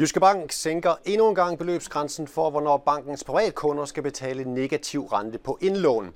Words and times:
Jyske 0.00 0.20
Bank 0.20 0.52
sænker 0.52 0.94
endnu 1.04 1.28
en 1.28 1.34
gang 1.34 1.58
beløbsgrænsen 1.58 2.28
for, 2.28 2.50
hvornår 2.50 2.76
bankens 2.76 3.24
privatkunder 3.24 3.84
skal 3.84 4.02
betale 4.02 4.44
negativ 4.44 5.06
rente 5.06 5.38
på 5.38 5.58
indlån. 5.60 6.14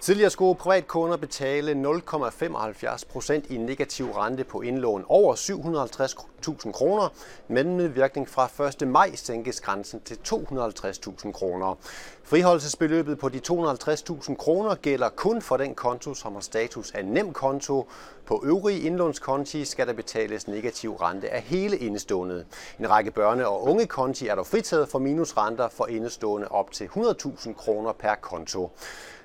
Tidligere 0.00 0.30
skulle 0.30 0.54
privatkunder 0.54 1.16
betale 1.16 1.72
0,75 1.72 3.02
procent 3.12 3.46
i 3.50 3.56
negativ 3.56 4.10
rente 4.10 4.44
på 4.44 4.60
indlån 4.60 5.04
over 5.08 5.34
750.000 5.34 6.72
kroner, 6.72 7.08
men 7.48 7.76
med 7.76 7.88
virkning 7.88 8.28
fra 8.28 8.64
1. 8.82 8.88
maj 8.88 9.14
sænkes 9.14 9.60
grænsen 9.60 10.00
til 10.00 10.18
250.000 10.28 11.32
kroner. 11.32 11.74
Friholdelsesbeløbet 12.22 13.18
på 13.18 13.28
de 13.28 13.40
250.000 13.48 14.36
kroner 14.36 14.74
gælder 14.74 15.08
kun 15.08 15.42
for 15.42 15.56
den 15.56 15.74
konto, 15.74 16.14
som 16.14 16.32
har 16.32 16.40
status 16.40 16.90
af 16.90 17.04
nem 17.04 17.32
konto. 17.32 17.86
På 18.26 18.42
øvrige 18.46 18.80
indlånskonti 18.80 19.64
skal 19.64 19.86
der 19.86 19.92
betales 19.92 20.48
negativ 20.48 20.94
rente 20.94 21.30
af 21.30 21.42
hele 21.42 21.78
indestående. 21.78 22.44
En 22.78 22.90
række 22.90 23.12
børne- 23.18 23.44
og 23.44 23.64
unge 23.64 23.86
konti 23.86 24.26
er 24.28 24.34
dog 24.34 24.46
fritaget 24.46 24.88
for 24.88 24.98
minusrenter 24.98 25.68
for 25.68 25.86
indestående 25.86 26.48
op 26.48 26.70
til 26.72 26.84
100.000 26.84 27.52
kroner 27.52 27.92
per 27.92 28.14
konto. 28.14 28.70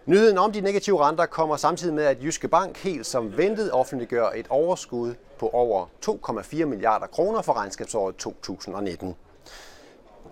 Nyheden 0.09 0.37
om 0.37 0.51
de 0.51 0.61
negative 0.61 1.07
renter 1.07 1.25
kommer 1.25 1.57
samtidig 1.57 1.93
med, 1.93 2.03
at 2.03 2.23
Jyske 2.23 2.47
Bank 2.47 2.77
helt 2.77 3.05
som 3.05 3.37
ventet 3.37 3.71
offentliggør 3.71 4.29
et 4.35 4.47
overskud 4.49 5.13
på 5.39 5.49
over 5.49 5.85
2,4 6.05 6.65
milliarder 6.65 7.07
kroner 7.07 7.41
for 7.41 7.53
regnskabsåret 7.53 8.15
2019. 8.15 9.15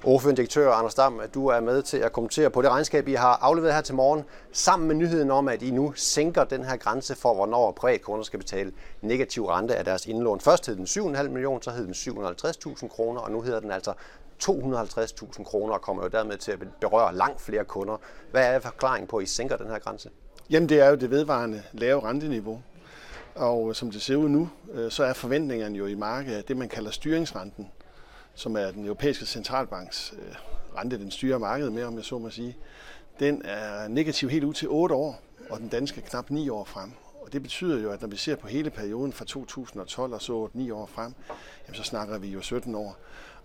Ordførende 0.04 0.38
direktør 0.38 0.71
Anders 0.71 0.94
Dam, 0.94 1.21
du 1.34 1.48
er 1.48 1.59
med 1.59 1.82
til 1.82 1.98
at 1.98 2.12
kommentere 2.12 2.49
på 2.49 2.62
det 2.62 2.70
regnskab, 2.70 3.08
I 3.08 3.13
har 3.13 3.40
afleveret 3.41 3.73
her 3.73 3.82
til 3.82 3.95
morgen, 3.95 4.23
sammen 4.52 4.88
med 4.88 4.95
nyheden 4.95 5.32
om, 5.32 5.48
at 5.48 5.62
I 5.62 5.71
nu 5.71 5.94
sænker 5.96 6.44
den 6.44 6.63
her 6.63 6.77
grænse 6.77 7.16
for, 7.16 7.34
hvornår 7.34 7.71
privatkunder 7.71 8.23
skal 8.23 8.40
betale 8.40 8.71
negativ 9.02 9.46
rente 9.46 9.76
af 9.76 9.85
deres 9.85 10.05
indlån. 10.05 10.40
Først 10.40 10.68
hed 10.68 10.76
den 10.76 10.85
7,5 10.85 11.23
millioner, 11.30 11.59
så 11.62 11.71
hed 11.71 11.85
den 11.85 11.94
750.000 11.94 12.88
kroner, 12.88 13.21
og 13.21 13.32
nu 13.32 13.41
hedder 13.41 13.59
den 13.59 13.71
altså 13.71 13.94
250.000 14.43 15.43
kroner 15.43 15.74
og 15.74 15.82
kommer 15.82 16.04
jo 16.04 16.10
dermed 16.10 16.38
til 16.38 16.52
at 16.52 16.60
berøre 16.82 17.16
langt 17.16 17.41
flere 17.41 17.66
kunder. 17.66 17.98
Hvad 18.32 18.55
er 18.55 18.60
forklaringen 18.60 19.07
på, 19.07 19.18
at 19.18 19.24
I 19.24 19.27
sænker 19.27 19.57
den 19.57 19.68
her 19.68 19.79
grænse? 19.79 20.10
Jamen 20.49 20.70
det 20.70 20.79
er 20.79 20.90
jo 20.90 20.96
det 20.96 21.10
vedvarende 21.10 21.63
lave 21.74 22.04
renteniveau. 22.04 22.62
Og 23.35 23.70
øh, 23.70 23.76
som 23.76 23.91
det 23.91 24.02
ser 24.02 24.16
ud 24.16 24.29
nu, 24.29 24.49
øh, 24.71 24.91
så 24.91 25.04
er 25.04 25.13
forventningerne 25.13 25.77
jo 25.77 25.85
i 25.85 25.96
markedet 25.96 26.48
det, 26.48 26.57
man 26.57 26.70
kalder 26.70 26.91
styringsrenten, 26.91 27.71
som 28.35 28.57
er 28.57 28.71
den 28.71 28.85
europæiske 28.85 29.26
centralbanks 29.26 30.13
øh, 30.18 30.35
rente, 30.77 30.98
den 30.98 31.12
styrer 31.12 31.38
markedet 31.38 31.74
med, 31.74 31.84
om 31.84 31.96
jeg 31.96 32.05
så 32.05 32.18
må 32.18 32.29
sige. 32.29 32.57
Den 33.20 33.41
er 33.46 33.88
negativ 33.88 34.29
helt 34.29 34.44
ud 34.44 34.54
til 34.54 34.68
8 34.70 34.96
år, 34.96 35.22
og 35.49 35.60
den 35.60 35.68
danske 35.68 36.01
knap 36.01 36.29
9 36.29 36.49
år 36.49 36.63
frem. 36.63 36.91
Og 37.22 37.34
det 37.34 37.41
betyder 37.41 37.79
jo, 37.79 37.91
at 37.91 38.01
når 38.01 38.07
vi 38.07 38.18
ser 38.18 38.35
på 38.35 38.48
hele 38.48 38.70
perioden 38.70 39.13
fra 39.13 39.26
2012 39.26 40.13
og 40.13 40.22
så 40.22 40.49
9 40.54 40.72
år 40.72 40.85
frem, 40.85 41.13
jamen 41.68 41.76
så 41.76 41.84
snakker 41.84 42.18
vi 42.18 42.27
jo 42.27 42.41
17 42.41 42.76
år. 42.76 42.98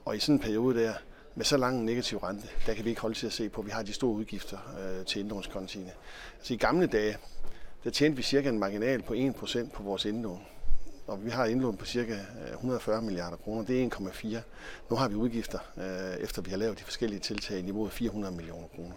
Og 0.04 0.16
i 0.16 0.18
sådan 0.18 0.34
en 0.34 0.40
periode 0.40 0.80
der, 0.80 0.94
med 1.34 1.44
så 1.44 1.56
lang 1.56 1.78
en 1.78 1.86
negativ 1.86 2.18
rente, 2.18 2.48
der 2.66 2.74
kan 2.74 2.84
vi 2.84 2.90
ikke 2.90 3.00
holde 3.00 3.18
til 3.18 3.26
at 3.26 3.32
se 3.32 3.48
på, 3.48 3.60
at 3.60 3.66
vi 3.66 3.70
har 3.70 3.82
de 3.82 3.92
store 3.92 4.10
udgifter 4.10 4.58
øh, 4.80 5.06
til 5.06 5.20
indlånskontiene. 5.20 5.92
Altså 6.38 6.54
i 6.54 6.56
gamle 6.56 6.86
dage, 6.86 7.16
der 7.84 7.90
tjente 7.90 8.16
vi 8.16 8.22
cirka 8.22 8.48
en 8.48 8.58
marginal 8.58 9.02
på 9.02 9.14
1% 9.14 9.70
på 9.74 9.82
vores 9.82 10.04
indlån. 10.04 10.40
Og 11.06 11.24
vi 11.24 11.30
har 11.30 11.46
indlån 11.46 11.76
på 11.76 11.84
cirka 11.84 12.12
øh, 12.12 12.52
140 12.52 13.02
milliarder 13.02 13.36
kroner. 13.36 13.64
Det 13.64 13.82
er 13.82 13.88
1,4. 13.90 14.36
Nu 14.90 14.96
har 14.96 15.08
vi 15.08 15.14
udgifter, 15.14 15.58
øh, 15.76 16.24
efter 16.24 16.42
vi 16.42 16.50
har 16.50 16.56
lavet 16.56 16.78
de 16.78 16.84
forskellige 16.84 17.20
tiltag 17.20 17.58
i 17.58 17.62
niveauet 17.62 17.92
400 17.92 18.34
millioner 18.34 18.68
kroner. 18.68 18.94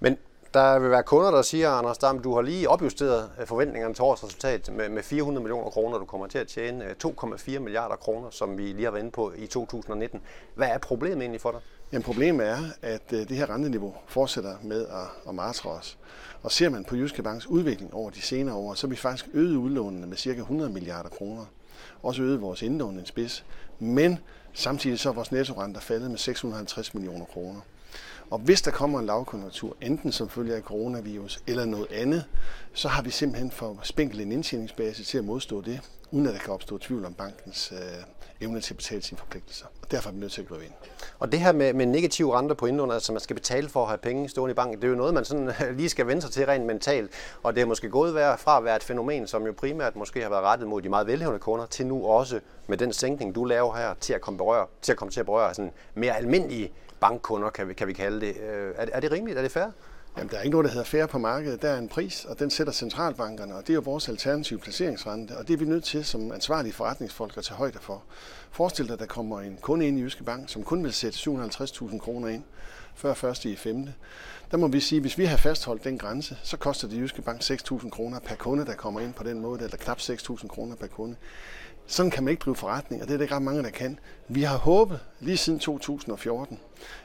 Men 0.00 0.16
der 0.56 0.78
vil 0.78 0.90
være 0.90 1.02
kunder, 1.02 1.30
der 1.30 1.42
siger, 1.42 1.70
Anders 1.70 1.98
Dam, 1.98 2.18
du 2.18 2.34
har 2.34 2.42
lige 2.42 2.68
opjusteret 2.68 3.30
øh, 3.40 3.46
forventningerne 3.46 3.94
til 3.94 4.02
årets 4.02 4.24
resultat 4.24 4.72
med, 4.72 4.88
med 4.88 5.02
400 5.02 5.42
millioner 5.42 5.70
kroner. 5.70 5.98
Du 5.98 6.04
kommer 6.04 6.26
til 6.26 6.38
at 6.38 6.48
tjene 6.48 6.84
øh, 6.84 6.94
2,4 7.04 7.58
milliarder 7.58 7.96
kroner, 7.96 8.30
som 8.30 8.58
vi 8.58 8.62
lige 8.62 8.84
har 8.84 8.90
været 8.90 9.02
inde 9.02 9.12
på 9.12 9.32
i 9.36 9.46
2019. 9.46 10.20
Hvad 10.54 10.68
er 10.68 10.78
problemet 10.78 11.20
egentlig 11.20 11.40
for 11.40 11.50
dig? 11.50 11.60
Jamen, 11.92 12.02
problemet 12.02 12.46
er, 12.46 12.58
at 12.82 13.12
øh, 13.12 13.28
det 13.28 13.36
her 13.36 13.50
renteniveau 13.50 13.94
fortsætter 14.06 14.56
med 14.62 14.86
at, 14.86 15.28
at 15.28 15.34
martre 15.34 15.70
os. 15.70 15.98
Og 16.42 16.52
ser 16.52 16.68
man 16.68 16.84
på 16.84 16.96
Jyske 16.96 17.22
Banks 17.22 17.46
udvikling 17.46 17.94
over 17.94 18.10
de 18.10 18.22
senere 18.22 18.54
år, 18.54 18.74
så 18.74 18.86
har 18.86 18.90
vi 18.90 18.96
faktisk 18.96 19.28
øget 19.34 19.56
udlånene 19.56 20.06
med 20.06 20.16
cirka 20.16 20.40
100 20.40 20.70
milliarder 20.70 21.08
kroner. 21.08 21.44
Også 22.02 22.22
øget 22.22 22.40
vores 22.40 22.62
indlån 22.62 22.98
en 22.98 23.06
spids. 23.06 23.44
Men 23.78 24.18
samtidig 24.52 24.98
så 24.98 25.08
er 25.08 25.12
vores 25.12 25.32
nettorenter 25.32 25.80
faldet 25.80 26.10
med 26.10 26.18
650 26.18 26.94
millioner 26.94 27.24
kroner. 27.24 27.60
Og 28.30 28.38
hvis 28.38 28.62
der 28.62 28.70
kommer 28.70 28.98
en 28.98 29.06
lavkonjunktur, 29.06 29.76
enten 29.80 30.12
som 30.12 30.28
følge 30.28 30.54
af 30.54 30.62
coronavirus 30.62 31.42
eller 31.46 31.64
noget 31.64 31.86
andet, 31.92 32.24
så 32.72 32.88
har 32.88 33.02
vi 33.02 33.10
simpelthen 33.10 33.50
for 33.50 33.78
spinkel 33.82 34.20
en 34.20 34.32
indtjeningsbase 34.32 35.04
til 35.04 35.18
at 35.18 35.24
modstå 35.24 35.60
det, 35.60 35.80
uden 36.10 36.26
at 36.26 36.32
der 36.32 36.38
kan 36.38 36.52
opstå 36.52 36.78
tvivl 36.78 37.04
om 37.04 37.14
bankens 37.14 37.72
øh, 37.72 37.78
evne 38.40 38.60
til 38.60 38.72
at 38.72 38.76
betale 38.76 39.02
sine 39.02 39.18
forpligtelser. 39.18 39.66
Og 39.82 39.90
derfor 39.90 40.08
er 40.10 40.14
vi 40.14 40.20
nødt 40.20 40.32
til 40.32 40.42
at 40.42 40.48
gribe 40.48 40.64
ind. 40.64 40.72
Og 41.18 41.32
det 41.32 41.40
her 41.40 41.52
med, 41.52 41.72
med 41.72 41.86
negative 41.86 42.38
renter 42.38 42.54
på 42.54 42.66
indlån, 42.66 42.90
altså 42.90 43.12
man 43.12 43.20
skal 43.20 43.36
betale 43.36 43.68
for 43.68 43.82
at 43.82 43.88
have 43.88 43.98
penge 43.98 44.28
stående 44.28 44.52
i 44.52 44.54
banken, 44.54 44.76
det 44.76 44.84
er 44.84 44.88
jo 44.88 44.96
noget, 44.96 45.14
man 45.14 45.24
sådan 45.24 45.52
lige 45.76 45.88
skal 45.88 46.06
vende 46.06 46.22
sig 46.22 46.30
til 46.30 46.46
rent 46.46 46.66
mentalt. 46.66 47.10
Og 47.42 47.54
det 47.54 47.60
er 47.60 47.66
måske 47.66 47.88
gået 47.88 48.38
fra 48.38 48.58
at 48.58 48.64
være 48.64 48.76
et 48.76 48.82
fænomen, 48.82 49.26
som 49.26 49.46
jo 49.46 49.52
primært 49.52 49.96
måske 49.96 50.22
har 50.22 50.30
været 50.30 50.42
rettet 50.42 50.68
mod 50.68 50.82
de 50.82 50.88
meget 50.88 51.06
velhævende 51.06 51.38
kunder, 51.38 51.66
til 51.66 51.86
nu 51.86 52.06
også 52.06 52.40
med 52.66 52.78
den 52.78 52.92
sænkning, 52.92 53.34
du 53.34 53.44
laver 53.44 53.76
her, 53.76 53.94
til 54.00 54.12
at 54.12 54.20
komme, 54.20 54.38
berøre, 54.38 54.66
til 54.82 54.92
at 54.92 54.98
komme 54.98 55.12
til 55.12 55.20
at 55.20 55.26
berøre 55.26 55.54
sådan 55.54 55.72
mere 55.94 56.16
almindelige 56.16 56.72
bankkunder, 57.00 57.50
kan 57.50 57.68
vi, 57.68 57.74
kan 57.74 57.88
vi 57.88 57.92
kalde 57.92 58.20
det. 58.20 58.36
Øh, 58.36 58.74
er, 58.76 58.86
er 58.92 59.00
det 59.00 59.12
rimeligt? 59.12 59.38
Er 59.38 59.42
det 59.42 59.50
fair? 59.50 59.70
Jamen, 60.16 60.30
der 60.30 60.38
er 60.38 60.42
ikke 60.42 60.50
noget, 60.50 60.64
der 60.64 60.70
hedder 60.70 60.84
færre 60.84 61.08
på 61.08 61.18
markedet. 61.18 61.62
Der 61.62 61.68
er 61.68 61.78
en 61.78 61.88
pris, 61.88 62.24
og 62.24 62.38
den 62.38 62.50
sætter 62.50 62.72
centralbankerne, 62.72 63.54
og 63.54 63.62
det 63.62 63.70
er 63.70 63.74
jo 63.74 63.80
vores 63.80 64.08
alternative 64.08 64.58
placeringsrente, 64.58 65.36
og 65.36 65.48
det 65.48 65.54
er 65.54 65.58
vi 65.58 65.64
nødt 65.64 65.84
til 65.84 66.04
som 66.04 66.32
ansvarlige 66.32 66.72
forretningsfolk 66.72 67.36
at 67.36 67.44
tage 67.44 67.56
højde 67.56 67.78
for. 67.80 68.02
Forestil 68.50 68.86
dig, 68.86 68.92
at 68.92 68.98
der 68.98 69.06
kommer 69.06 69.40
en 69.40 69.58
kunde 69.60 69.88
ind 69.88 69.98
i 69.98 70.02
Jyske 70.02 70.24
Bank, 70.24 70.48
som 70.50 70.62
kun 70.62 70.84
vil 70.84 70.92
sætte 70.92 71.18
750.000 71.18 71.98
kroner 71.98 72.28
ind 72.28 72.42
før 72.94 73.24
1. 73.24 73.44
i 73.44 73.56
5. 73.56 73.88
Der 74.50 74.56
må 74.56 74.68
vi 74.68 74.80
sige, 74.80 74.96
at 74.96 75.02
hvis 75.02 75.18
vi 75.18 75.24
har 75.24 75.36
fastholdt 75.36 75.84
den 75.84 75.98
grænse, 75.98 76.36
så 76.42 76.56
koster 76.56 76.88
det 76.88 76.96
Jyske 77.00 77.22
Bank 77.22 77.42
6.000 77.42 77.90
kroner 77.90 78.18
per 78.20 78.34
kunde, 78.34 78.66
der 78.66 78.74
kommer 78.74 79.00
ind 79.00 79.14
på 79.14 79.24
den 79.24 79.40
måde, 79.40 79.64
eller 79.64 79.76
knap 79.76 79.98
6.000 79.98 80.48
kroner 80.48 80.76
per 80.76 80.86
kunde. 80.86 81.16
Sådan 81.86 82.10
kan 82.10 82.24
man 82.24 82.30
ikke 82.30 82.40
drive 82.40 82.56
forretning, 82.56 83.02
og 83.02 83.08
det 83.08 83.14
er 83.14 83.18
det 83.18 83.24
ikke 83.24 83.34
ret 83.34 83.42
mange, 83.42 83.62
der 83.62 83.70
kan. 83.70 83.98
Vi 84.28 84.42
har 84.42 84.56
håbet 84.56 85.00
lige 85.20 85.36
siden 85.36 85.58
2014, 85.58 86.60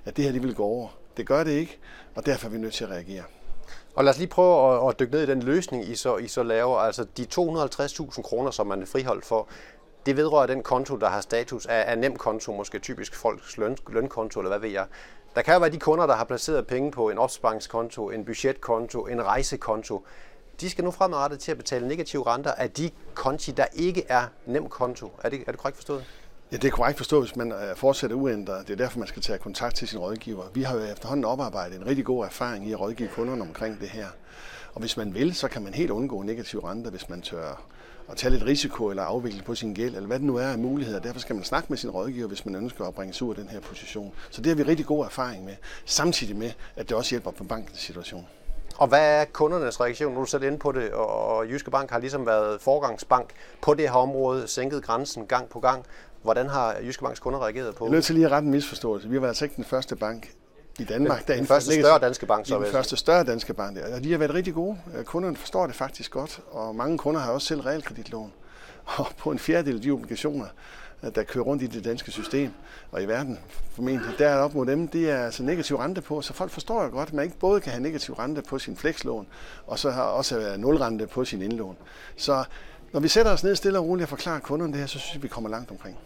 at 0.06 0.18
det 0.18 0.26
her 0.26 0.32
det 0.32 0.44
vil 0.44 0.56
gå 0.56 0.64
over. 0.64 1.01
Det 1.18 1.28
gør 1.28 1.44
det 1.44 1.52
ikke, 1.52 1.80
og 2.16 2.26
derfor 2.26 2.48
er 2.48 2.52
vi 2.52 2.58
nødt 2.58 2.74
til 2.74 2.84
at 2.84 2.90
reagere. 2.90 3.24
Og 3.96 4.04
lad 4.04 4.14
os 4.14 4.18
lige 4.18 4.28
prøve 4.28 4.88
at, 4.88 4.90
at 4.90 5.00
dykke 5.00 5.14
ned 5.14 5.24
i 5.24 5.26
den 5.26 5.44
løsning, 5.44 5.90
I 5.90 5.96
så, 5.96 6.18
I 6.18 6.28
så 6.28 6.44
laver. 6.44 6.78
Altså 6.78 7.06
de 7.18 7.28
250.000 7.34 8.22
kroner, 8.22 8.52
som 8.52 8.68
man 8.68 8.82
er 8.82 8.86
friholdt 8.86 9.26
for, 9.26 9.48
det 10.06 10.18
vedrører 10.18 10.48
den 10.48 10.64
konto, 10.64 10.96
der 10.96 11.10
har 11.10 11.22
status 11.22 11.66
af, 11.66 11.84
af 11.88 11.98
nem 11.98 12.16
konto, 12.16 12.52
måske 12.52 12.80
typisk 12.80 13.16
folks 13.16 13.58
løn, 13.58 13.78
lønkonto, 13.90 14.40
eller 14.40 14.50
hvad 14.50 14.60
ved 14.60 14.70
jeg. 14.70 14.86
Der 15.36 15.42
kan 15.42 15.54
jo 15.54 15.60
være 15.60 15.70
de 15.70 15.80
kunder, 15.80 16.06
der 16.06 16.16
har 16.16 16.24
placeret 16.24 16.68
penge 16.68 16.92
på 16.92 17.10
en 17.10 17.18
opsparingskonto, 17.18 18.10
en 18.10 18.26
budgetkonto, 18.26 19.08
en 19.08 19.24
rejsekonto 19.24 20.06
de 20.62 20.70
skal 20.70 20.84
nu 20.84 20.92
fremadrettet 20.92 21.40
til 21.40 21.52
at 21.52 21.58
betale 21.58 21.88
negative 21.88 22.28
renter 22.28 22.52
af 22.52 22.72
de 22.72 22.90
konti, 23.14 23.52
der 23.52 23.66
ikke 23.74 24.06
er 24.10 24.24
nem 24.46 24.70
konto. 24.70 25.12
Er 25.24 25.30
det, 25.30 25.44
er 25.48 25.52
det 25.52 25.60
korrekt 25.60 25.78
forstået? 25.78 26.06
Ja, 26.52 26.58
det 26.58 26.68
er 26.68 26.72
korrekt 26.72 26.98
forstået, 26.98 27.24
hvis 27.24 27.36
man 27.36 27.52
øh, 27.52 27.76
fortsætter 27.76 28.18
uændret. 28.18 28.68
Det 28.68 28.74
er 28.74 28.78
derfor, 28.78 29.00
man 29.00 29.08
skal 29.08 29.22
tage 29.22 29.40
kontakt 29.40 29.76
til 29.76 29.88
sin 29.88 30.00
rådgiver. 30.00 30.44
Vi 30.54 30.62
har 30.62 30.76
jo 30.76 30.84
efterhånden 30.84 31.26
oparbejdet 31.26 31.78
en 31.78 31.88
rigtig 31.88 32.06
god 32.06 32.26
erfaring 32.26 32.68
i 32.68 32.72
at 32.72 32.80
rådgive 32.80 33.10
kunderne 33.10 33.42
omkring 33.42 33.80
det 33.80 33.90
her. 33.90 34.08
Og 34.74 34.80
hvis 34.80 34.98
man 34.98 35.14
vil, 35.14 35.36
så 35.36 35.48
kan 35.48 35.62
man 35.62 35.74
helt 35.74 35.92
undgå 35.92 36.22
negative 36.22 36.70
renter, 36.70 36.92
hvis 36.92 37.10
man 37.10 37.22
tør 37.22 37.64
at 38.10 38.18
tage 38.18 38.32
lidt 38.32 38.46
risiko 38.46 38.88
eller 38.90 39.04
afvikle 39.04 39.44
på 39.44 39.56
sin 39.56 39.74
gæld, 39.74 39.96
eller 39.96 40.08
hvad 40.08 40.20
det 40.20 40.26
nu 40.26 40.36
er 40.36 40.48
af 40.48 40.58
muligheder. 40.58 41.00
Derfor 41.00 41.20
skal 41.20 41.36
man 41.36 41.44
snakke 41.46 41.68
med 41.70 41.78
sin 41.78 41.90
rådgiver, 41.90 42.28
hvis 42.28 42.46
man 42.46 42.56
ønsker 42.56 42.86
at 42.86 42.94
bringe 42.94 43.14
sig 43.14 43.28
ud 43.28 43.36
af 43.36 43.36
den 43.36 43.50
her 43.50 43.60
position. 43.60 44.14
Så 44.30 44.42
det 44.42 44.50
har 44.50 44.56
vi 44.56 44.64
rigtig 44.64 44.86
god 44.86 45.06
erfaring 45.06 45.46
med, 45.46 45.56
samtidig 45.86 46.36
med, 46.36 46.52
at 46.76 46.90
det 46.90 46.98
også 46.98 47.10
hjælper 47.10 47.32
på 47.32 47.44
bankens 47.44 47.80
situation. 47.80 48.28
Og 48.78 48.88
hvad 48.88 49.22
er 49.22 49.26
kundernes 49.26 49.82
reaktion? 49.82 50.14
Nu 50.14 50.20
er 50.20 50.24
du 50.24 50.30
selv 50.30 50.44
inde 50.44 50.58
på 50.58 50.72
det, 50.72 50.92
og 50.92 51.50
Jyske 51.50 51.72
Bank 51.72 51.90
har 51.92 52.00
ligesom 52.00 52.26
været 52.26 52.62
forgangsbank 52.62 53.30
på 53.62 53.74
det 53.74 53.90
her 53.90 53.96
område, 53.96 54.48
sænket 54.48 54.84
grænsen 54.84 55.26
gang 55.26 55.50
på 55.50 55.60
gang. 55.60 55.86
Hvordan 56.24 56.48
har 56.50 56.76
Jyske 56.84 57.04
Banks 57.04 57.20
kunder 57.20 57.44
reageret 57.44 57.76
på 57.76 57.86
Jeg 57.86 57.90
er 57.90 57.94
nødt 57.94 58.06
til 58.06 58.16
lige 58.16 58.26
at 58.26 58.32
rette 58.32 58.46
en 58.46 58.52
misforståelse. 58.52 59.10
Vi 59.10 59.22
været 59.22 59.30
altså 59.30 59.46
ikke 59.46 59.56
den 59.56 59.64
første 59.64 59.96
bank 59.96 60.32
i 60.80 60.84
Danmark. 60.84 61.20
Den, 61.20 61.28
der 61.28 61.36
den 61.36 61.46
første 61.46 61.74
større 61.74 62.00
danske 62.00 62.26
bank, 62.26 62.48
så 62.48 62.60
Den 62.60 62.72
første 62.72 62.98
større 62.98 63.24
danske 63.24 63.54
bank, 63.54 63.78
ja. 63.78 64.00
De 64.00 64.12
har 64.12 64.18
været 64.18 64.34
rigtig 64.34 64.54
gode. 64.54 64.78
Kunderne 65.06 65.36
forstår 65.36 65.68
det 65.68 65.76
faktisk 65.76 66.12
godt, 66.12 66.40
og 66.52 66.76
mange 66.76 66.98
kunder 66.98 67.22
har 67.22 67.32
også 67.32 67.48
selv 67.48 67.62
realkreditlån. 67.62 68.34
Og 68.98 69.08
på 69.18 69.32
en 69.32 69.40
fjerdedel 69.40 69.76
af 69.76 69.82
de 69.82 69.92
obligationer, 69.92 70.46
der 71.16 71.24
kører 71.24 71.44
rundt 71.44 71.64
i 71.64 71.68
det 71.68 71.86
danske 71.86 72.12
system 72.12 72.52
og 72.92 73.04
i 73.04 73.06
verden 73.06 73.40
formentlig. 73.72 74.16
Der 74.18 74.28
er 74.28 74.38
op 74.38 74.54
mod 74.54 74.66
dem, 74.66 74.88
det 74.88 75.10
er 75.10 75.26
altså 75.26 75.44
negativ 75.44 75.76
rente 75.76 76.02
på, 76.02 76.22
så 76.22 76.34
folk 76.34 76.52
forstår 76.52 76.84
jo 76.84 76.90
godt, 76.90 77.10
at 77.10 77.14
man 77.14 77.26
ikke 77.26 77.38
både 77.40 77.62
kan 77.62 77.72
have 77.72 77.84
negativ 77.84 78.16
rente 78.16 78.42
på 78.42 78.60
sin 78.60 78.78
flekslån, 78.78 79.28
og 79.68 79.80
så 79.80 79.92
har 79.92 80.04
også 80.04 80.56
nulrente 80.58 81.08
på 81.08 81.26
sin 81.26 81.42
indlån. 81.42 81.78
Så 82.16 82.44
når 82.94 83.00
vi 83.00 83.08
sætter 83.08 83.32
os 83.32 83.44
ned 83.44 83.56
stille 83.56 83.80
og 83.80 83.86
roligt 83.86 84.04
og 84.04 84.10
forklarer 84.10 84.40
kunderne 84.40 84.74
det 84.74 84.80
her, 84.80 84.88
så 84.88 85.00
synes 85.00 85.14
jeg, 85.14 85.24
vi 85.24 85.28
kommer 85.28 85.50
langt 85.50 85.72
omkring. 85.72 85.98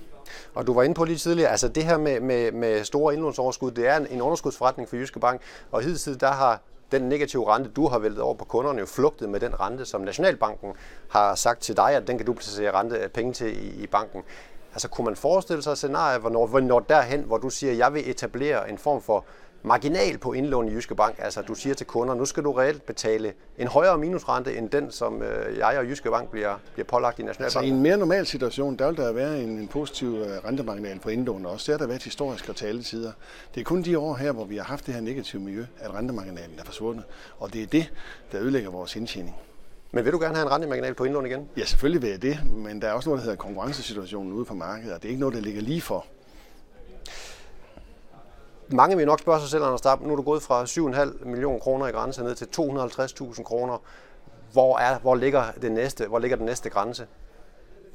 Og 0.53 0.67
du 0.67 0.73
var 0.73 0.83
inde 0.83 0.95
på 0.95 1.03
lige 1.03 1.17
tidligere, 1.17 1.49
altså 1.49 1.67
det 1.67 1.83
her 1.83 1.97
med, 1.97 2.19
med, 2.19 2.51
med 2.51 2.83
store 2.83 3.13
indlånsoverskud, 3.13 3.71
det 3.71 3.87
er 3.87 3.97
en, 3.97 4.07
en 4.07 4.21
underskudsforretning 4.21 4.89
for 4.89 4.95
Jyske 4.95 5.19
Bank, 5.19 5.41
og 5.71 5.81
hidtil 5.81 6.19
der 6.19 6.31
har 6.31 6.61
den 6.91 7.01
negative 7.01 7.53
rente, 7.53 7.69
du 7.69 7.87
har 7.87 7.99
væltet 7.99 8.21
over 8.21 8.33
på 8.33 8.45
kunderne, 8.45 8.79
jo 8.79 8.85
flugtet 8.85 9.29
med 9.29 9.39
den 9.39 9.59
rente, 9.59 9.85
som 9.85 10.01
Nationalbanken 10.01 10.73
har 11.09 11.35
sagt 11.35 11.61
til 11.61 11.77
dig, 11.77 11.91
at 11.91 12.07
den 12.07 12.17
kan 12.17 12.25
du 12.25 12.33
placere 12.33 12.79
rente 12.79 12.95
øh, 12.95 13.09
penge 13.09 13.33
til 13.33 13.65
i, 13.65 13.83
i 13.83 13.87
banken. 13.87 14.23
Altså 14.71 14.87
kunne 14.87 15.05
man 15.05 15.15
forestille 15.15 15.63
sig 15.63 15.71
et 15.71 15.77
scenarie, 15.77 16.19
hvornår 16.19 16.47
vi 16.47 16.61
når 16.61 16.79
derhen, 16.79 17.21
hvor 17.21 17.37
du 17.37 17.49
siger, 17.49 17.71
at 17.71 17.77
jeg 17.77 17.93
vil 17.93 18.09
etablere 18.09 18.69
en 18.69 18.77
form 18.77 19.01
for 19.01 19.25
marginal 19.65 20.17
på 20.17 20.33
indlån 20.33 20.67
i 20.67 20.71
Jyske 20.71 20.95
Bank. 20.95 21.15
Altså 21.19 21.41
du 21.41 21.55
siger 21.55 21.75
til 21.75 21.85
kunder, 21.85 22.15
nu 22.15 22.25
skal 22.25 22.43
du 22.43 22.51
reelt 22.51 22.85
betale 22.85 23.33
en 23.57 23.67
højere 23.67 23.97
minusrente 23.97 24.57
end 24.57 24.69
den, 24.69 24.91
som 24.91 25.21
øh, 25.21 25.57
jeg 25.57 25.77
og 25.77 25.85
Jyske 25.85 26.09
Bank 26.09 26.29
bliver, 26.29 26.55
bliver 26.73 26.85
pålagt 26.85 27.19
i 27.19 27.23
Nationalbanken. 27.23 27.43
Altså 27.43 27.59
i 27.59 27.77
en 27.77 27.81
mere 27.81 27.97
normal 27.97 28.25
situation, 28.25 28.75
der 28.75 28.87
vil 28.87 28.97
der 28.97 29.11
være 29.11 29.41
en, 29.41 29.49
en 29.49 29.67
positiv 29.67 30.07
øh, 30.07 30.45
rentemarginal 30.45 30.99
på 30.99 31.09
indlån 31.09 31.45
også. 31.45 31.71
Det 31.71 31.79
har 31.79 31.85
der 31.85 31.87
været 31.87 32.03
historisk 32.03 32.49
og 32.49 32.55
til 32.55 32.65
alle 32.65 32.83
tider. 32.83 33.11
Det 33.55 33.61
er 33.61 33.65
kun 33.65 33.81
de 33.81 33.99
år 33.99 34.15
her, 34.15 34.31
hvor 34.31 34.45
vi 34.45 34.57
har 34.57 34.63
haft 34.63 34.85
det 34.85 34.93
her 34.93 35.01
negative 35.01 35.41
miljø, 35.41 35.65
at 35.79 35.93
rentemarginalen 35.93 36.59
er 36.59 36.63
forsvundet. 36.63 37.03
Og 37.39 37.53
det 37.53 37.63
er 37.63 37.67
det, 37.67 37.93
der 38.31 38.41
ødelægger 38.41 38.69
vores 38.69 38.95
indtjening. 38.95 39.35
Men 39.91 40.05
vil 40.05 40.13
du 40.13 40.19
gerne 40.19 40.35
have 40.35 40.45
en 40.45 40.51
rentemarginal 40.51 40.93
på 40.93 41.03
indlån 41.03 41.25
igen? 41.25 41.49
Ja, 41.57 41.65
selvfølgelig 41.65 42.01
vil 42.01 42.09
jeg 42.09 42.21
det, 42.21 42.39
men 42.55 42.81
der 42.81 42.87
er 42.87 42.93
også 42.93 43.09
noget, 43.09 43.19
der 43.19 43.23
hedder 43.23 43.37
konkurrencesituationen 43.37 44.33
ude 44.33 44.45
på 44.45 44.53
markedet, 44.53 44.93
og 44.93 45.01
det 45.01 45.07
er 45.07 45.09
ikke 45.09 45.19
noget, 45.19 45.35
der 45.35 45.41
ligger 45.41 45.61
lige 45.61 45.81
for. 45.81 46.05
Mange 48.69 48.97
vil 48.97 49.05
nok 49.05 49.19
spørge 49.19 49.39
sig 49.39 49.49
selv, 49.49 49.63
Anders 49.63 49.79
Stab, 49.79 50.01
nu 50.01 50.11
er 50.11 50.15
du 50.15 50.21
gået 50.21 50.41
fra 50.41 50.63
7,5 50.63 51.25
millioner 51.25 51.59
kroner 51.59 51.87
i 51.87 51.91
grænse 51.91 52.23
ned 52.23 52.35
til 52.35 52.47
250.000 52.59 53.43
kroner. 53.43 53.77
Hvor, 54.51 54.77
er, 54.77 54.99
hvor, 54.99 55.15
ligger 55.15 55.43
det 55.61 55.71
næste, 55.71 56.07
hvor 56.07 56.19
ligger 56.19 56.37
den 56.37 56.45
næste 56.45 56.69
grænse? 56.69 57.07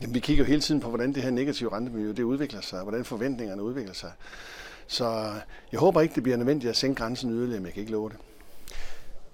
Jamen, 0.01 0.15
vi 0.15 0.21
kigger 0.21 0.45
jo 0.45 0.49
hele 0.49 0.61
tiden 0.61 0.81
på, 0.81 0.89
hvordan 0.89 1.15
det 1.15 1.23
her 1.23 1.31
negative 1.31 1.73
rentemiljø 1.73 2.09
det 2.13 2.23
udvikler 2.23 2.61
sig, 2.61 2.83
hvordan 2.83 3.05
forventningerne 3.05 3.63
udvikler 3.63 3.95
sig. 3.95 4.13
Så 4.87 5.33
jeg 5.73 5.81
håber 5.81 6.01
ikke, 6.01 6.15
det 6.15 6.23
bliver 6.23 6.37
nødvendigt 6.37 6.71
at 6.71 6.77
sænke 6.77 7.03
grænsen 7.03 7.31
yderligere, 7.31 7.61
men 7.61 7.67
jeg 7.67 7.75
kan 7.75 7.81
ikke 7.81 7.93
love 7.93 8.09
det. 8.09 8.17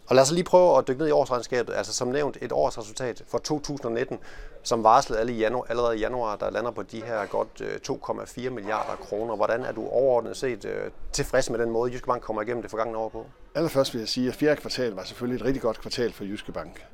Og 0.08 0.16
lad 0.16 0.22
os 0.22 0.32
lige 0.32 0.44
prøve 0.44 0.78
at 0.78 0.88
dykke 0.88 1.00
ned 1.00 1.08
i 1.08 1.10
årsregnskabet. 1.10 1.74
Altså 1.74 1.92
som 1.92 2.08
nævnt 2.08 2.38
et 2.42 2.52
årsresultat 2.52 3.22
for 3.28 3.38
2019, 3.38 4.18
som 4.62 4.84
varslet 4.84 5.18
alle 5.18 5.32
i 5.32 5.36
januar, 5.36 5.66
allerede 5.68 5.96
i 5.96 6.00
januar, 6.00 6.36
der 6.36 6.50
lander 6.50 6.70
på 6.70 6.82
de 6.82 7.02
her 7.02 7.26
godt 7.26 7.62
2,4 7.88 8.46
øh, 8.46 8.52
milliarder 8.52 8.96
kroner. 8.96 9.36
Hvordan 9.36 9.64
er 9.64 9.72
du 9.72 9.88
overordnet 9.88 10.36
set 10.36 10.64
øh, 10.64 10.90
tilfreds 11.12 11.50
med 11.50 11.58
den 11.58 11.70
måde, 11.70 11.92
Jyske 11.92 12.06
Bank 12.06 12.22
kommer 12.22 12.42
igennem 12.42 12.62
det 12.62 12.70
forgangne 12.70 12.98
år 12.98 13.08
på? 13.08 13.26
Allerførst 13.54 13.94
vil 13.94 13.98
jeg 13.98 14.08
sige, 14.08 14.28
at 14.28 14.34
fjerde 14.34 14.60
kvartal 14.60 14.92
var 14.92 15.04
selvfølgelig 15.04 15.40
et 15.40 15.46
rigtig 15.46 15.62
godt 15.62 15.80
kvartal 15.80 16.12
for 16.12 16.24
Jyske 16.24 16.52
Bank. 16.52 16.86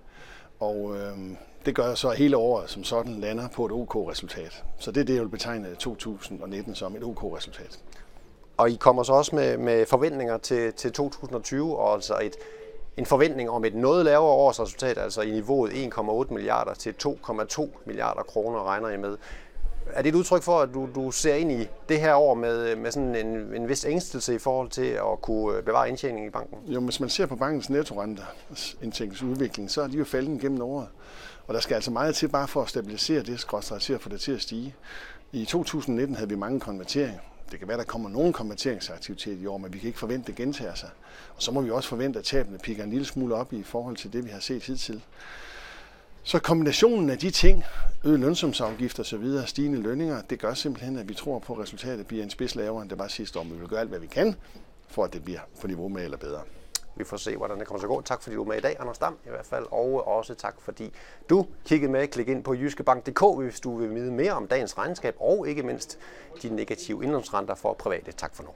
Og 0.61 0.97
øh, 0.97 1.19
det 1.67 1.75
gør 1.75 1.95
så, 1.95 2.11
hele 2.11 2.37
året 2.37 2.71
som 2.71 2.85
sådan 2.85 3.15
lander 3.15 3.49
på 3.49 3.67
et 3.67 3.73
OK-resultat. 3.73 4.65
OK 4.67 4.83
så 4.83 4.93
det 4.93 5.01
er 5.01 5.05
det, 5.05 5.15
jeg 5.15 5.23
vil 5.23 5.29
betegne 5.29 5.75
2019 5.75 6.75
som 6.75 6.97
et 6.97 7.05
OK-resultat. 7.05 7.79
OK 7.83 8.03
og 8.57 8.71
I 8.71 8.75
kommer 8.75 9.03
så 9.03 9.13
også 9.13 9.37
med, 9.37 9.57
med 9.59 9.87
forventninger 9.87 10.39
til, 10.39 10.73
til 10.73 10.93
2020, 10.93 11.79
og 11.79 11.95
altså 11.95 12.19
et, 12.23 12.37
en 12.97 13.07
forventning 13.07 13.51
om 13.51 13.65
et 13.65 13.75
noget 13.75 14.05
lavere 14.05 14.33
årsresultat, 14.33 14.99
altså 14.99 15.23
i 15.23 15.31
niveauet 15.31 15.71
1,8 15.71 16.35
milliarder 16.35 16.75
til 16.75 16.95
2,2 17.05 17.69
milliarder 17.87 18.23
kroner, 18.23 18.69
regner 18.69 18.89
I 18.89 18.97
med. 18.97 19.17
Er 19.87 20.03
det 20.03 20.09
et 20.09 20.15
udtryk 20.15 20.43
for, 20.43 20.61
at 20.61 20.69
du, 20.75 20.89
du 20.95 21.11
ser 21.11 21.35
ind 21.35 21.53
i 21.53 21.69
det 21.89 22.01
her 22.01 22.15
år 22.15 22.35
med, 22.35 22.77
med 22.77 22.91
sådan 22.91 23.15
en, 23.15 23.55
en 23.55 23.69
vis 23.69 23.85
ængstelse 23.85 24.35
i 24.35 24.39
forhold 24.39 24.71
til 24.71 24.87
at 24.87 25.23
kunne 25.23 25.57
øh, 25.57 25.63
bevare 25.65 25.89
indtjeningen 25.89 26.29
i 26.29 26.31
banken? 26.31 26.59
Jo, 26.67 26.81
hvis 26.81 27.01
man 27.01 27.09
ser 27.09 27.27
på 27.27 27.37
bankens 27.37 27.71
nettorente, 27.71 28.23
indtægtsudvikling, 28.83 29.71
så 29.71 29.83
er 29.83 29.87
de 29.87 29.97
jo 29.97 30.05
faldet 30.05 30.41
gennem 30.41 30.63
året. 30.63 30.89
Og 31.47 31.55
der 31.55 31.61
skal 31.61 31.75
altså 31.75 31.91
meget 31.91 32.15
til 32.15 32.29
bare 32.29 32.49
for 32.49 32.63
at 32.63 32.69
stabilisere 32.69 33.23
det, 33.23 33.41
skråstrej 33.41 33.79
til 33.79 33.93
at 33.93 34.01
få 34.01 34.09
det 34.09 34.21
til 34.21 34.33
at 34.33 34.41
stige. 34.41 34.75
I 35.33 35.45
2019 35.45 36.17
havde 36.17 36.29
vi 36.29 36.37
mange 36.37 36.61
konverteringer. 36.61 37.21
Det 37.53 37.59
kan 37.59 37.69
være, 37.69 37.79
der 37.79 37.85
kommer 37.85 38.09
nogen 38.09 38.33
konverteringsaktivitet 38.33 39.41
i 39.41 39.47
år, 39.47 39.59
men 39.59 39.73
vi 39.73 39.79
kan 39.79 39.87
ikke 39.87 39.99
forvente, 39.99 40.23
at 40.23 40.27
det 40.27 40.37
gentager 40.37 40.75
sig. 40.75 40.91
Og 41.37 41.43
så 41.43 41.53
må 41.53 41.61
vi 41.61 41.71
også 41.71 41.89
forvente, 41.89 42.19
at 42.19 42.25
tabene 42.25 42.59
pikker 42.59 42.85
en 42.85 42.91
lille 42.91 43.05
smule 43.05 43.35
op 43.35 43.53
i 43.53 43.63
forhold 43.63 43.97
til 43.97 44.13
det, 44.13 44.25
vi 44.25 44.31
har 44.31 44.41
set 44.41 44.63
hidtil. 44.63 45.03
Så 46.23 46.39
kombinationen 46.39 47.11
af 47.11 47.19
de 47.19 47.31
ting, 47.31 47.65
øget 48.05 48.21
lønsumsafgift 48.21 48.99
og 48.99 49.07
så 49.07 49.17
videre, 49.17 49.47
stigende 49.47 49.79
lønninger, 49.79 50.23
det 50.23 50.39
gør 50.39 50.55
simpelthen, 50.55 50.99
at 50.99 51.09
vi 51.09 51.15
tror 51.15 51.39
på, 51.39 51.53
at 51.53 51.59
resultatet 51.59 52.07
bliver 52.07 52.23
en 52.23 52.31
spids 52.31 52.55
lavere, 52.55 52.83
end 52.83 52.91
det 52.91 52.99
var 52.99 53.09
sidste 53.09 53.39
år. 53.39 53.43
Men 53.43 53.55
vi 53.55 53.59
vil 53.59 53.69
gøre 53.69 53.81
alt, 53.81 53.89
hvad 53.89 54.01
vi 54.01 54.07
kan, 54.07 54.35
for 54.89 55.05
at 55.05 55.13
det 55.13 55.25
bliver 55.25 55.41
på 55.61 55.67
niveau 55.67 55.89
med 55.89 56.05
eller 56.05 56.17
bedre. 56.17 56.41
Vi 56.95 57.05
får 57.05 57.17
se, 57.17 57.37
hvordan 57.37 57.59
det 57.59 57.67
kommer 57.67 57.79
til 57.79 57.87
at 57.87 57.89
gå. 57.89 58.01
Tak 58.01 58.23
fordi 58.23 58.37
du 58.37 58.43
er 58.43 58.49
med 58.49 58.57
i 58.57 58.61
dag, 58.61 58.77
Anders 58.81 58.99
Dam 58.99 59.19
i 59.27 59.29
hvert 59.29 59.47
fald. 59.47 59.67
Og 59.71 60.09
også 60.09 60.35
tak 60.35 60.61
fordi 60.61 60.95
du 61.31 61.47
kiggede 61.65 61.93
med. 61.93 62.07
Klik 62.07 62.29
ind 62.29 62.45
på 62.45 62.55
jyskebank.dk, 62.55 63.23
hvis 63.39 63.61
du 63.61 63.77
vil 63.77 63.95
vide 63.95 64.13
mere 64.13 64.33
om 64.33 64.47
dagens 64.47 64.79
regnskab 64.79 65.17
og 65.21 65.49
ikke 65.49 65.63
mindst 65.63 65.99
de 66.43 66.49
negative 66.49 67.05
indlånsrenter 67.05 67.55
for 67.55 67.73
private. 67.73 68.13
Tak 68.13 68.35
for 68.35 68.43
nu. 68.43 68.51